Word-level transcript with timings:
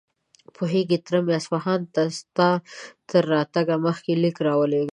پوهېږې، 0.55 0.97
تره 1.05 1.19
مې 1.25 1.33
اصفهان 1.39 1.81
ته 1.93 2.03
ستا 2.19 2.49
تر 3.09 3.23
راتګ 3.33 3.67
مخکې 3.85 4.11
ليک 4.21 4.37
راولېږه. 4.47 4.89